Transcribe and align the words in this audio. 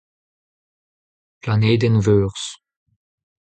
Planedenn 1.43 2.01
Veurzh. 2.01 2.57